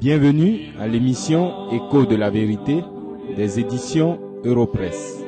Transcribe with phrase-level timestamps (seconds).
[0.00, 2.84] Bienvenue à l'émission Écho de la vérité
[3.36, 5.18] des éditions Europresse.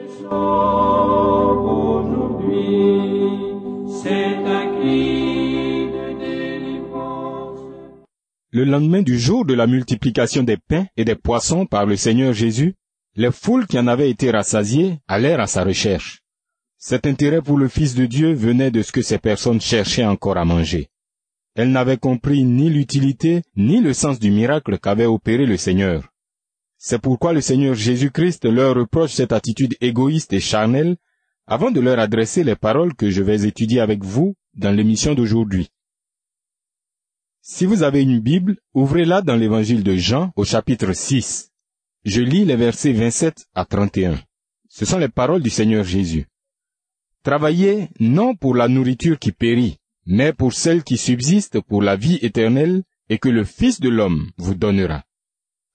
[8.52, 12.32] Le lendemain du jour de la multiplication des pains et des poissons par le Seigneur
[12.32, 12.74] Jésus,
[13.16, 16.20] les foules qui en avaient été rassasiées allèrent à sa recherche.
[16.78, 20.36] Cet intérêt pour le Fils de Dieu venait de ce que ces personnes cherchaient encore
[20.36, 20.89] à manger.
[21.60, 26.10] Elles n'avaient compris ni l'utilité ni le sens du miracle qu'avait opéré le Seigneur.
[26.78, 30.96] C'est pourquoi le Seigneur Jésus-Christ leur reproche cette attitude égoïste et charnelle
[31.46, 35.68] avant de leur adresser les paroles que je vais étudier avec vous dans l'émission d'aujourd'hui.
[37.42, 41.50] Si vous avez une Bible, ouvrez-la dans l'évangile de Jean au chapitre 6.
[42.06, 44.18] Je lis les versets 27 à 31.
[44.70, 46.26] Ce sont les paroles du Seigneur Jésus.
[47.22, 52.18] Travaillez non pour la nourriture qui périt, mais pour celle qui subsiste pour la vie
[52.22, 55.04] éternelle et que le Fils de l'homme vous donnera.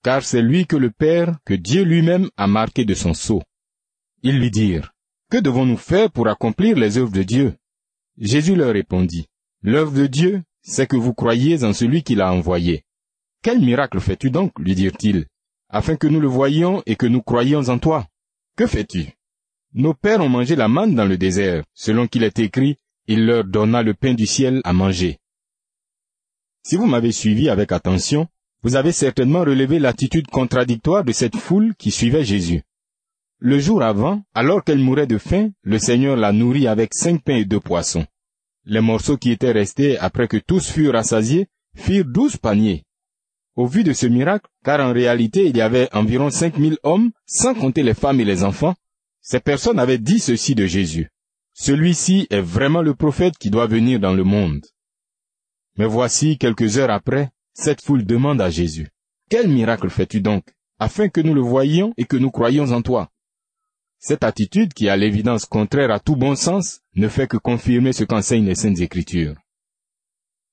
[0.02, 3.42] Car c'est lui que le Père, que Dieu lui-même a marqué de son sceau.
[4.22, 4.92] Ils lui dirent,
[5.30, 7.54] Que devons-nous faire pour accomplir les œuvres de Dieu?
[8.18, 9.26] Jésus leur répondit,
[9.62, 12.84] L'œuvre de Dieu, c'est que vous croyez en celui qui l'a envoyé.
[13.42, 14.58] Quel miracle fais-tu donc?
[14.58, 15.26] lui dirent-ils,
[15.68, 18.06] afin que nous le voyions et que nous croyions en toi
[18.56, 19.12] Que fais-tu?
[19.74, 23.44] Nos pères ont mangé la manne dans le désert, selon qu'il est écrit, il leur
[23.44, 25.18] donna le pain du ciel à manger.
[26.64, 28.26] Si vous m'avez suivi avec attention,
[28.62, 32.62] vous avez certainement relevé l'attitude contradictoire de cette foule qui suivait Jésus.
[33.38, 37.36] Le jour avant, alors qu'elle mourait de faim, le Seigneur la nourrit avec cinq pains
[37.36, 38.06] et deux poissons.
[38.64, 42.84] Les morceaux qui étaient restés après que tous furent rassasiés firent douze paniers.
[43.54, 47.12] Au vu de ce miracle, car en réalité il y avait environ cinq mille hommes,
[47.26, 48.74] sans compter les femmes et les enfants,
[49.20, 51.10] ces personnes avaient dit ceci de Jésus.
[51.58, 54.60] Celui-ci est vraiment le prophète qui doit venir dans le monde.
[55.78, 58.90] Mais voici, quelques heures après, cette foule demande à Jésus,
[59.30, 60.44] Quel miracle fais-tu donc,
[60.78, 63.10] afin que nous le voyions et que nous croyions en toi?
[63.98, 68.04] Cette attitude, qui a l'évidence contraire à tout bon sens, ne fait que confirmer ce
[68.04, 69.34] qu'enseignent les Saintes Écritures.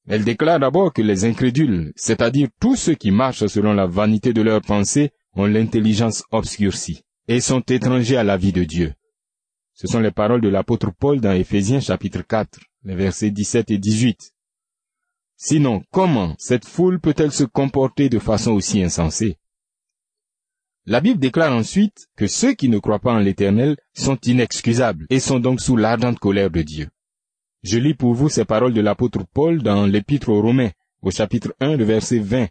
[0.08, 4.42] Elle déclare d'abord que les incrédules, c'est-à-dire tous ceux qui marchent selon la vanité de
[4.42, 8.94] leurs pensées, ont l'intelligence obscurcie et sont étrangers à la vie de Dieu.
[9.76, 13.80] Ce sont les paroles de l'apôtre Paul dans Éphésiens chapitre 4, les versets 17 et
[13.80, 14.34] 18.
[15.36, 19.38] Sinon, comment cette foule peut-elle se comporter de façon aussi insensée?
[20.86, 25.20] La Bible déclare ensuite que ceux qui ne croient pas en l'Éternel sont inexcusables et
[25.20, 26.90] sont donc sous l'ardente colère de Dieu.
[27.64, 31.56] Je lis pour vous ces paroles de l'apôtre Paul dans l'Épître aux Romains, au chapitre
[31.60, 32.48] 1, le verset 20.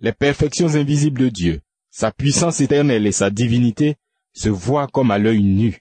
[0.00, 3.96] Les perfections invisibles de Dieu, sa puissance éternelle et sa divinité
[4.32, 5.80] se voient comme à l'œil nu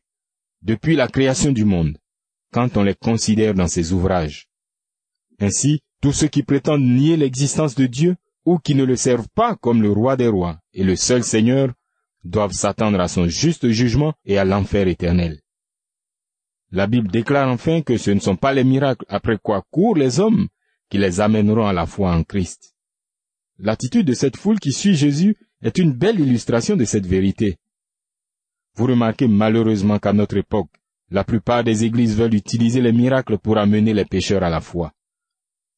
[0.62, 1.98] depuis la création du monde,
[2.52, 4.48] quand on les considère dans ses ouvrages.
[5.40, 8.16] Ainsi, tous ceux qui prétendent nier l'existence de Dieu
[8.46, 11.74] ou qui ne le servent pas comme le roi des rois et le seul Seigneur
[12.24, 15.40] doivent s'attendre à son juste jugement et à l'enfer éternel.
[16.72, 20.20] La Bible déclare enfin que ce ne sont pas les miracles après quoi courent les
[20.20, 20.48] hommes
[20.90, 22.76] qui les amèneront à la foi en Christ.
[23.58, 27.58] L'attitude de cette foule qui suit Jésus est une belle illustration de cette vérité.
[28.80, 30.70] Vous remarquez malheureusement qu'à notre époque,
[31.12, 34.94] la plupart des églises veulent utiliser les miracles pour amener les pécheurs à la foi.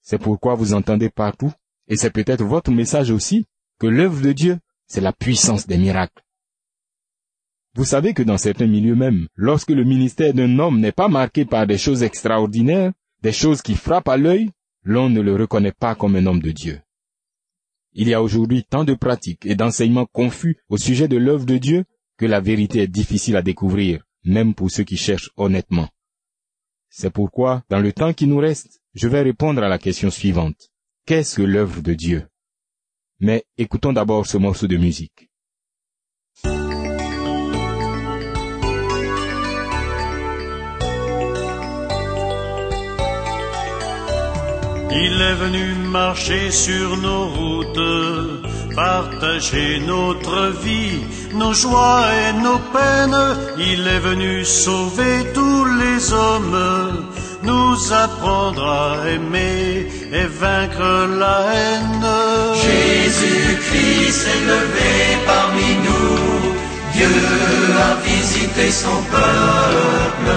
[0.03, 1.51] C'est pourquoi vous entendez partout,
[1.87, 3.47] et c'est peut-être votre message aussi,
[3.79, 6.21] que l'œuvre de Dieu, c'est la puissance des miracles.
[7.73, 11.43] Vous savez que dans certains milieux même, lorsque le ministère d'un homme n'est pas marqué
[11.43, 14.51] par des choses extraordinaires, des choses qui frappent à l'œil,
[14.83, 16.79] l'on ne le reconnaît pas comme un homme de Dieu.
[17.93, 21.57] Il y a aujourd'hui tant de pratiques et d'enseignements confus au sujet de l'œuvre de
[21.57, 21.85] Dieu
[22.17, 25.89] que la vérité est difficile à découvrir, même pour ceux qui cherchent honnêtement.
[26.89, 30.69] C'est pourquoi, dans le temps qui nous reste, je vais répondre à la question suivante.
[31.05, 32.27] Qu'est-ce que l'œuvre de Dieu?
[33.19, 35.29] Mais écoutons d'abord ce morceau de musique.
[44.93, 51.01] Il est venu marcher sur nos routes, partager notre vie,
[51.33, 53.37] nos joies et nos peines.
[53.57, 57.07] Il est venu sauver tous les hommes,
[57.43, 62.07] nous apprendre à aimer et vaincre la haine.
[62.67, 64.93] Jésus-Christ est levé
[65.25, 66.53] parmi nous,
[66.93, 67.15] Dieu
[67.89, 70.31] a visité son peuple.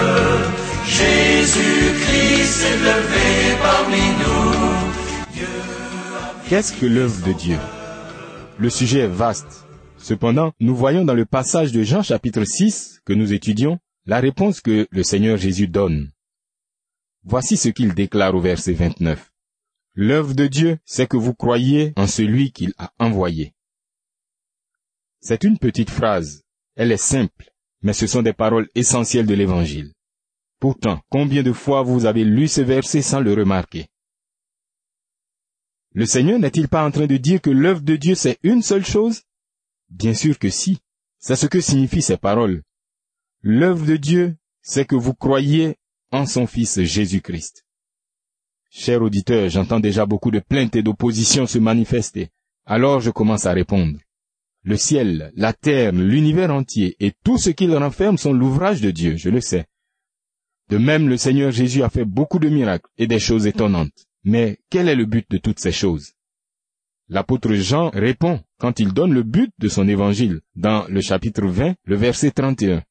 [0.87, 4.95] Jésus-Christ est levé parmi nous.
[6.47, 7.57] Qu'est-ce que l'œuvre de Dieu?
[8.57, 9.67] Le sujet est vaste.
[9.97, 14.61] Cependant, nous voyons dans le passage de Jean chapitre 6 que nous étudions la réponse
[14.61, 16.11] que le Seigneur Jésus donne.
[17.23, 19.33] Voici ce qu'il déclare au verset 29.
[19.93, 23.53] L'œuvre de Dieu, c'est que vous croyez en celui qu'il a envoyé.
[25.19, 26.43] C'est une petite phrase.
[26.75, 29.91] Elle est simple, mais ce sont des paroles essentielles de l'Évangile.
[30.61, 33.87] Pourtant, combien de fois vous avez lu ce verset sans le remarquer?
[35.95, 38.85] Le Seigneur n'est-il pas en train de dire que l'œuvre de Dieu c'est une seule
[38.85, 39.21] chose?
[39.89, 40.79] Bien sûr que si.
[41.19, 42.63] C'est ce que signifient ces paroles.
[43.41, 45.77] L'œuvre de Dieu, c'est que vous croyez
[46.11, 47.65] en son Fils Jésus-Christ.
[48.69, 52.27] Cher auditeur, j'entends déjà beaucoup de plaintes et d'oppositions se manifester.
[52.65, 53.97] Alors je commence à répondre.
[54.63, 59.15] Le ciel, la terre, l'univers entier et tout ce qu'il renferme sont l'ouvrage de Dieu,
[59.15, 59.65] je le sais.
[60.67, 64.05] De même, le Seigneur Jésus a fait beaucoup de miracles et des choses étonnantes.
[64.25, 66.13] Mais quel est le but de toutes ces choses?
[67.09, 71.75] L'apôtre Jean répond quand il donne le but de son évangile dans le chapitre 20,
[71.85, 72.83] le verset 31.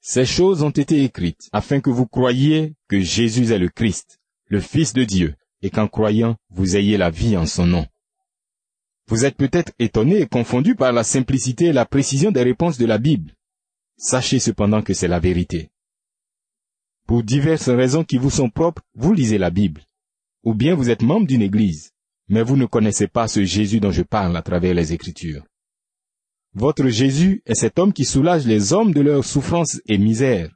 [0.00, 4.60] Ces choses ont été écrites afin que vous croyiez que Jésus est le Christ, le
[4.60, 7.86] Fils de Dieu, et qu'en croyant, vous ayez la vie en son nom.
[9.06, 12.86] Vous êtes peut-être étonné et confondu par la simplicité et la précision des réponses de
[12.86, 13.32] la Bible.
[13.96, 15.70] Sachez cependant que c'est la vérité.
[17.06, 19.82] Pour diverses raisons qui vous sont propres, vous lisez la Bible.
[20.48, 21.92] Ou bien vous êtes membre d'une église,
[22.30, 25.44] mais vous ne connaissez pas ce Jésus dont je parle à travers les Écritures.
[26.54, 30.50] Votre Jésus est cet homme qui soulage les hommes de leurs souffrances et misères.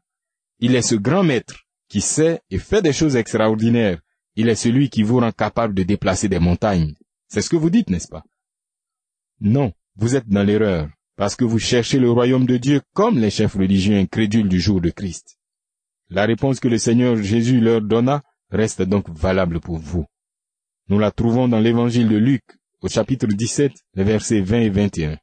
[0.61, 4.00] Il est ce grand maître qui sait et fait des choses extraordinaires.
[4.35, 6.94] Il est celui qui vous rend capable de déplacer des montagnes.
[7.29, 8.25] C'est ce que vous dites, n'est-ce pas?
[9.43, 13.29] Non, vous êtes dans l'erreur, parce que vous cherchez le royaume de Dieu comme les
[13.29, 15.37] chefs religieux incrédules du jour de Christ.
[16.09, 20.06] La réponse que le Seigneur Jésus leur donna reste donc valable pour vous.
[20.88, 22.43] Nous la trouvons dans l'évangile de Luc,
[22.81, 25.19] au chapitre 17, les versets 20 et 21.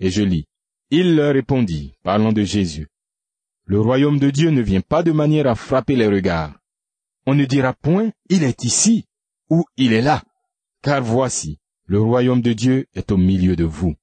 [0.00, 0.46] Et je lis.
[0.90, 2.88] Il leur répondit, parlant de Jésus.
[3.66, 6.58] Le royaume de Dieu ne vient pas de manière à frapper les regards.
[7.26, 9.06] On ne dira point, il est ici,
[9.48, 10.22] ou il est là,
[10.82, 13.94] car voici, le royaume de Dieu est au milieu de vous.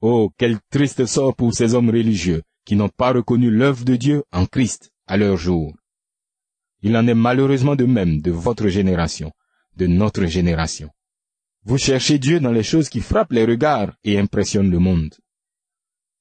[0.00, 4.24] Oh, quel triste sort pour ces hommes religieux qui n'ont pas reconnu l'œuvre de Dieu
[4.32, 5.74] en Christ à leur jour.
[6.82, 9.32] Il en est malheureusement de même de votre génération,
[9.76, 10.90] de notre génération.
[11.64, 15.14] Vous cherchez Dieu dans les choses qui frappent les regards et impressionnent le monde.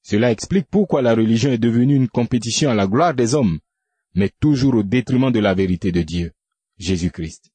[0.01, 3.59] Cela explique pourquoi la religion est devenue une compétition à la gloire des hommes,
[4.15, 6.31] mais toujours au détriment de la vérité de Dieu,
[6.77, 7.51] Jésus-Christ.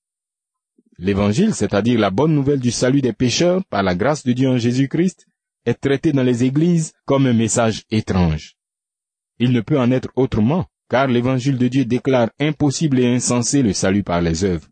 [0.99, 4.59] L'évangile, c'est-à-dire la bonne nouvelle du salut des pécheurs par la grâce de Dieu en
[4.59, 5.27] Jésus-Christ,
[5.67, 8.57] est traité dans les églises comme un message étrange.
[9.39, 13.73] Il ne peut en être autrement car l'évangile de Dieu déclare impossible et insensé le
[13.73, 14.69] salut par les œuvres.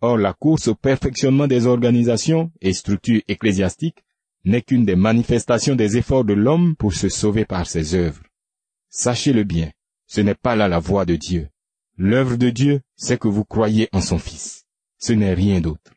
[0.00, 4.04] Or, la course au perfectionnement des organisations et structures ecclésiastiques
[4.44, 8.22] n'est qu'une des manifestations des efforts de l'homme pour se sauver par ses œuvres.
[8.90, 9.70] Sachez-le bien,
[10.06, 11.48] ce n'est pas là la voie de Dieu.
[11.96, 14.64] L'œuvre de Dieu, c'est que vous croyez en son Fils.
[14.98, 15.92] Ce n'est rien d'autre.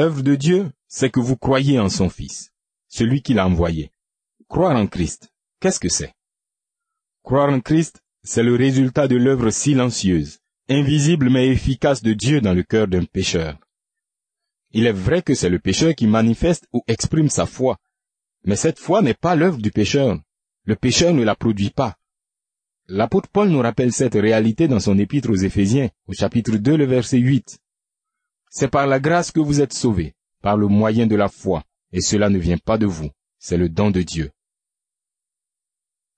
[0.00, 2.54] L'œuvre de Dieu, c'est que vous croyez en son Fils,
[2.88, 3.90] celui qu'il a envoyé.
[4.48, 5.30] Croire en Christ,
[5.60, 6.14] qu'est-ce que c'est?
[7.22, 10.38] Croire en Christ, c'est le résultat de l'œuvre silencieuse,
[10.70, 13.58] invisible mais efficace de Dieu dans le cœur d'un pécheur.
[14.70, 17.76] Il est vrai que c'est le pécheur qui manifeste ou exprime sa foi,
[18.46, 20.18] mais cette foi n'est pas l'œuvre du pécheur.
[20.64, 21.98] Le pécheur ne la produit pas.
[22.88, 26.86] L'apôtre Paul nous rappelle cette réalité dans son épître aux Éphésiens, au chapitre 2, le
[26.86, 27.60] verset 8.
[28.50, 32.00] C'est par la grâce que vous êtes sauvés, par le moyen de la foi, et
[32.00, 34.32] cela ne vient pas de vous, c'est le don de Dieu.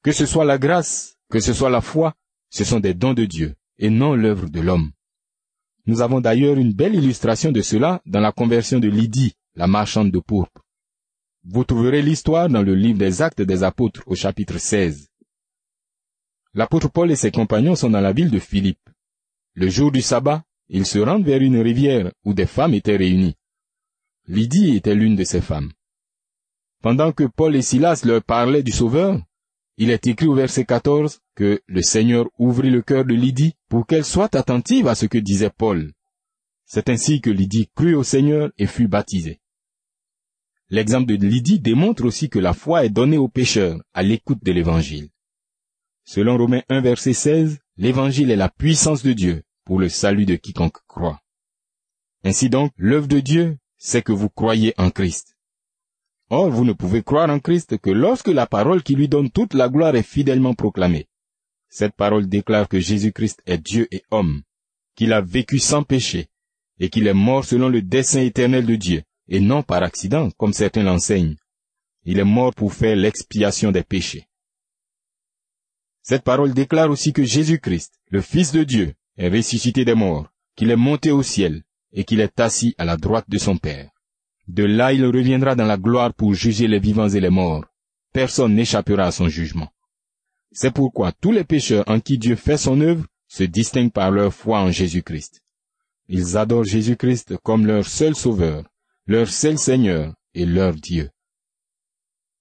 [0.03, 2.15] Que ce soit la grâce, que ce soit la foi,
[2.49, 4.93] ce sont des dons de Dieu, et non l'œuvre de l'homme.
[5.85, 10.11] Nous avons d'ailleurs une belle illustration de cela dans la conversion de Lydie, la marchande
[10.11, 10.65] de pourpre.
[11.45, 15.11] Vous trouverez l'histoire dans le livre des Actes des Apôtres au chapitre 16.
[16.55, 18.89] L'apôtre Paul et ses compagnons sont dans la ville de Philippe.
[19.55, 23.37] Le jour du sabbat, ils se rendent vers une rivière où des femmes étaient réunies.
[24.27, 25.71] Lydie était l'une de ces femmes.
[26.83, 29.21] Pendant que Paul et Silas leur parlaient du Sauveur,
[29.77, 33.87] il est écrit au verset 14 que le Seigneur ouvrit le cœur de Lydie pour
[33.87, 35.93] qu'elle soit attentive à ce que disait Paul.
[36.65, 39.41] C'est ainsi que Lydie crut au Seigneur et fut baptisée.
[40.71, 44.53] L'exemple de Lydie démontre aussi que la foi est donnée aux pécheurs à l'écoute de
[44.53, 45.11] l'Évangile.
[46.07, 50.37] Selon Romains 1 verset 16, l'Évangile est la puissance de Dieu pour le salut de
[50.37, 51.21] quiconque croit.
[52.25, 55.37] Ainsi donc, l'œuvre de Dieu, c'est que vous croyez en Christ.
[56.31, 59.55] Or, vous ne pouvez croire en Christ que lorsque la parole qui lui donne toute
[59.55, 61.09] la gloire est fidèlement proclamée.
[61.69, 64.43] Cette parole déclare que Jésus-Christ est Dieu et homme,
[64.95, 66.29] qu'il a vécu sans péché,
[66.79, 70.53] et qu'il est mort selon le dessein éternel de Dieu, et non par accident, comme
[70.53, 71.37] certains l'enseignent.
[72.05, 74.27] Il est mort pour faire l'expiation des péchés.
[76.03, 80.71] Cette parole déclare aussi que Jésus-Christ, le Fils de Dieu, est ressuscité des morts, qu'il
[80.71, 83.91] est monté au ciel, et qu'il est assis à la droite de son Père.
[84.49, 87.65] De là il reviendra dans la gloire pour juger les vivants et les morts.
[88.13, 89.69] Personne n'échappera à son jugement.
[90.51, 94.35] C'est pourquoi tous les pécheurs en qui Dieu fait son œuvre se distinguent par leur
[94.35, 95.43] foi en Jésus-Christ.
[96.09, 98.65] Ils adorent Jésus-Christ comme leur seul sauveur,
[99.07, 101.11] leur seul Seigneur et leur Dieu.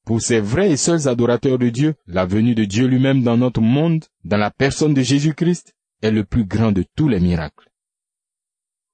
[0.05, 3.61] Pour ces vrais et seuls adorateurs de Dieu, la venue de Dieu lui-même dans notre
[3.61, 7.69] monde, dans la personne de Jésus-Christ, est le plus grand de tous les miracles.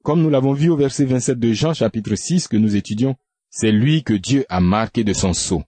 [0.03, 3.15] Comme nous l'avons vu au verset 27 de Jean chapitre 6 que nous étudions,
[3.49, 5.63] c'est lui que Dieu a marqué de son sceau.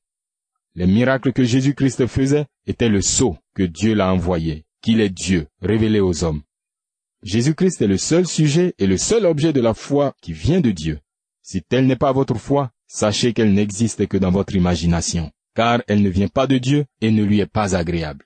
[0.75, 5.47] Les miracles que Jésus-Christ faisait étaient le sceau que Dieu l'a envoyé, qu'il est Dieu,
[5.61, 6.41] révélé aux hommes.
[7.23, 10.71] Jésus-Christ est le seul sujet et le seul objet de la foi qui vient de
[10.71, 10.99] Dieu.
[11.41, 16.01] Si telle n'est pas votre foi, sachez qu'elle n'existe que dans votre imagination, car elle
[16.01, 18.25] ne vient pas de Dieu et ne lui est pas agréable.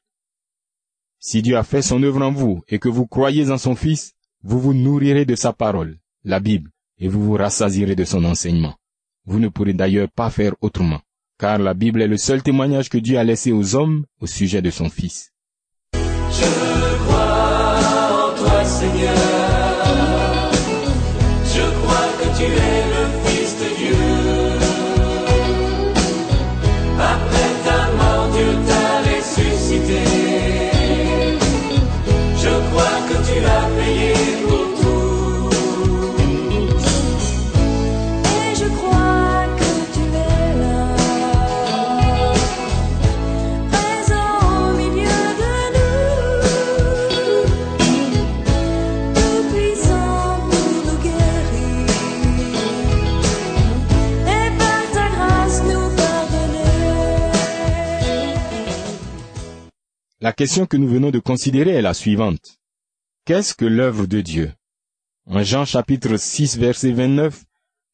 [1.25, 4.11] Si Dieu a fait son œuvre en vous et que vous croyez en son Fils,
[4.43, 8.75] vous vous nourrirez de sa parole, la Bible, et vous vous rassasirez de son enseignement.
[9.25, 10.99] Vous ne pourrez d'ailleurs pas faire autrement,
[11.39, 14.61] car la Bible est le seul témoignage que Dieu a laissé aux hommes au sujet
[14.61, 15.31] de son Fils.
[15.93, 17.79] Je crois
[18.11, 19.15] en toi, Seigneur.
[21.55, 22.92] Je crois que tu es
[60.33, 62.59] La question que nous venons de considérer est la suivante.
[63.23, 64.51] Qu'est-ce que l'œuvre de Dieu?
[65.27, 67.45] En Jean chapitre 6 verset 29,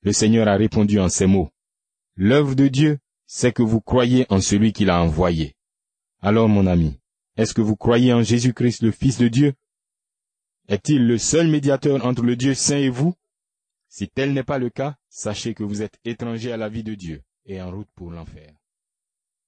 [0.04, 1.52] le Seigneur a répondu en ces mots.
[2.16, 5.58] L'œuvre de Dieu, c'est que vous croyez en celui qui l'a envoyé.
[6.22, 6.98] Alors mon ami,
[7.36, 9.54] est-ce que vous croyez en Jésus-Christ le Fils de Dieu?
[10.70, 13.16] Est-il le seul médiateur entre le Dieu saint et vous?
[13.90, 16.96] Si tel n'est pas le cas, sachez que vous êtes étranger à la vie de
[16.96, 18.59] Dieu et en route pour l'enfer.